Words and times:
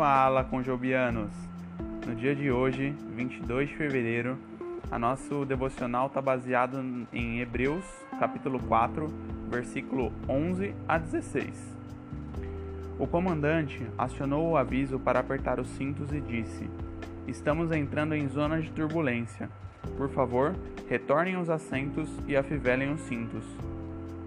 Fala, 0.00 0.42
conjobianos! 0.42 1.30
No 2.06 2.14
dia 2.14 2.34
de 2.34 2.50
hoje, 2.50 2.96
22 3.14 3.68
de 3.68 3.76
fevereiro, 3.76 4.38
a 4.90 4.98
nosso 4.98 5.44
devocional 5.44 6.06
está 6.06 6.22
baseado 6.22 7.06
em 7.12 7.40
Hebreus, 7.40 7.84
capítulo 8.18 8.58
4, 8.60 9.06
versículo 9.50 10.10
11 10.26 10.74
a 10.88 10.96
16. 10.96 11.76
O 12.98 13.06
comandante 13.06 13.86
acionou 13.98 14.48
o 14.48 14.56
aviso 14.56 14.98
para 14.98 15.20
apertar 15.20 15.60
os 15.60 15.68
cintos 15.68 16.10
e 16.14 16.20
disse: 16.22 16.70
Estamos 17.28 17.70
entrando 17.70 18.14
em 18.14 18.26
zona 18.26 18.58
de 18.58 18.72
turbulência. 18.72 19.50
Por 19.98 20.08
favor, 20.08 20.56
retornem 20.88 21.36
os 21.36 21.50
assentos 21.50 22.08
e 22.26 22.38
afivelem 22.38 22.90
os 22.90 23.02
cintos. 23.02 23.44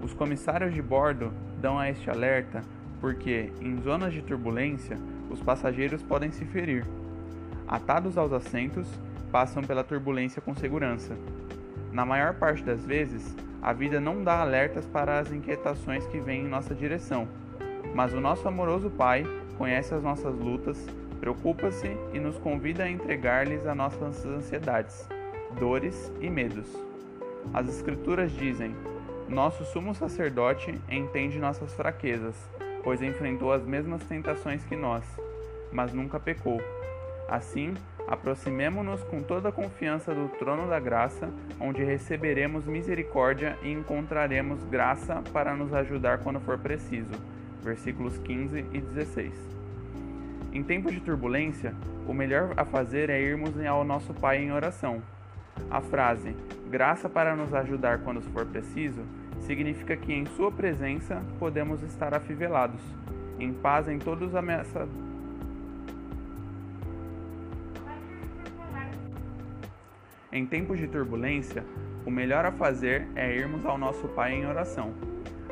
Os 0.03 0.13
comissários 0.13 0.71
de 0.71 0.83
bordo 0.83 1.33
dão 1.59 1.79
a 1.79 1.89
este 1.89 2.11
alerta 2.11 2.61
porque, 3.03 3.51
em 3.59 3.81
zonas 3.81 4.13
de 4.13 4.21
turbulência, 4.21 4.97
os 5.29 5.41
passageiros 5.41 6.01
podem 6.01 6.31
se 6.31 6.45
ferir. 6.45 6.85
Atados 7.67 8.17
aos 8.17 8.31
assentos, 8.31 8.87
passam 9.29 9.61
pela 9.61 9.83
turbulência 9.83 10.41
com 10.41 10.55
segurança. 10.55 11.13
Na 11.91 12.05
maior 12.05 12.35
parte 12.35 12.63
das 12.63 12.85
vezes, 12.85 13.35
a 13.61 13.73
vida 13.73 13.99
não 13.99 14.23
dá 14.23 14.39
alertas 14.39 14.85
para 14.85 15.19
as 15.19 15.33
inquietações 15.33 16.07
que 16.07 16.17
vêm 16.21 16.45
em 16.45 16.47
nossa 16.47 16.73
direção, 16.73 17.27
mas 17.93 18.13
o 18.13 18.21
nosso 18.21 18.47
amoroso 18.47 18.89
Pai 18.89 19.25
conhece 19.57 19.93
as 19.93 20.01
nossas 20.01 20.33
lutas, 20.33 20.87
preocupa-se 21.19 21.97
e 22.13 22.21
nos 22.21 22.37
convida 22.37 22.85
a 22.85 22.89
entregar-lhes 22.89 23.67
as 23.67 23.75
nossas 23.75 24.25
ansiedades, 24.25 25.09
dores 25.59 26.09
e 26.21 26.29
medos. 26.29 26.73
As 27.53 27.67
Escrituras 27.67 28.31
dizem: 28.31 28.73
Nosso 29.27 29.65
sumo 29.65 29.93
sacerdote 29.93 30.79
entende 30.89 31.37
nossas 31.37 31.73
fraquezas 31.73 32.49
pois 32.83 33.01
enfrentou 33.01 33.51
as 33.51 33.63
mesmas 33.63 34.03
tentações 34.03 34.63
que 34.65 34.75
nós, 34.75 35.03
mas 35.71 35.93
nunca 35.93 36.19
pecou. 36.19 36.61
Assim, 37.27 37.73
aproximemo-nos 38.07 39.01
com 39.03 39.23
toda 39.23 39.49
a 39.49 39.51
confiança 39.51 40.13
do 40.13 40.27
trono 40.37 40.67
da 40.67 40.79
graça, 40.79 41.29
onde 41.59 41.83
receberemos 41.83 42.65
misericórdia 42.65 43.57
e 43.63 43.71
encontraremos 43.71 44.63
graça 44.65 45.23
para 45.31 45.55
nos 45.55 45.73
ajudar 45.73 46.19
quando 46.19 46.39
for 46.41 46.57
preciso. 46.57 47.13
Versículos 47.63 48.17
15 48.17 48.65
e 48.73 48.81
16. 48.81 49.33
Em 50.51 50.61
tempos 50.61 50.91
de 50.91 50.99
turbulência, 50.99 51.73
o 52.05 52.13
melhor 52.13 52.53
a 52.57 52.65
fazer 52.65 53.09
é 53.09 53.19
irmos 53.19 53.57
ao 53.65 53.83
nosso 53.83 54.13
Pai 54.13 54.37
em 54.37 54.51
oração. 54.51 55.01
A 55.71 55.81
frase 55.81 56.35
graça 56.69 57.07
para 57.07 57.35
nos 57.35 57.53
ajudar 57.53 57.99
quando 57.99 58.19
for 58.21 58.45
preciso 58.47 59.03
significa 59.45 59.95
que 59.95 60.13
em 60.13 60.25
Sua 60.25 60.51
presença 60.51 61.21
podemos 61.39 61.81
estar 61.83 62.13
afivelados, 62.13 62.81
em 63.39 63.53
paz 63.53 63.87
em 63.87 63.99
todos 63.99 64.29
os 64.29 64.35
ameaçados. 64.35 64.93
Em 70.31 70.45
tempos 70.45 70.79
de 70.79 70.87
turbulência, 70.87 71.63
o 72.05 72.09
melhor 72.09 72.45
a 72.45 72.51
fazer 72.51 73.07
é 73.15 73.35
irmos 73.35 73.65
ao 73.65 73.77
nosso 73.77 74.07
Pai 74.09 74.33
em 74.33 74.45
oração. 74.45 74.93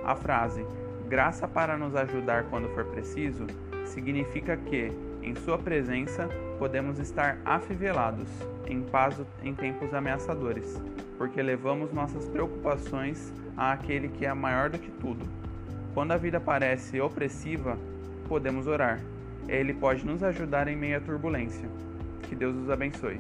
A 0.04 0.16
frase 0.16 0.66
graça 1.08 1.48
para 1.48 1.78
nos 1.78 1.96
ajudar 1.96 2.46
quando 2.46 2.70
for 2.70 2.86
preciso 2.86 3.46
significa 3.86 4.56
que, 4.56 4.92
em 5.22 5.36
Sua 5.36 5.58
presença, 5.58 6.30
podemos 6.58 6.98
estar 7.00 7.38
afivelados, 7.44 8.30
em 8.66 8.82
paz 8.82 9.22
em 9.44 9.54
tempos 9.54 9.94
ameaçadores, 9.94 10.82
porque 11.18 11.42
levamos 11.42 11.92
nossas 11.92 12.28
preocupações 12.30 13.32
àquele 13.56 14.08
que 14.08 14.26
é 14.26 14.34
maior 14.34 14.70
do 14.70 14.80
que 14.80 14.92
tudo. 14.92 15.26
Quando 15.94 16.12
a 16.12 16.18
vida 16.18 16.40
parece 16.40 17.00
opressiva, 17.02 17.78
podemos 18.28 18.68
orar. 18.68 19.00
Ele 19.48 19.74
pode 19.74 20.06
nos 20.06 20.24
ajudar 20.24 20.68
em 20.68 20.76
meio 20.76 20.98
à 20.98 21.02
turbulência. 21.02 21.68
Que 22.24 22.36
Deus 22.36 22.56
os 22.56 22.70
abençoe. 22.70 23.20